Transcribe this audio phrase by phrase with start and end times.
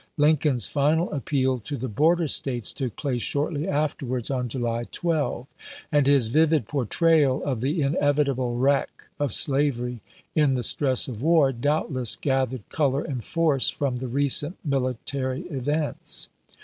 [0.17, 5.45] Lincoln's final appeal to the border States took place shortly afterwards, on July 12;
[5.91, 10.01] and his vivid portrayal of the inevitable wreck of slavery
[10.33, 15.41] in the stress of war doubtless gathered color and force from the recent mili tary
[15.49, 16.29] events.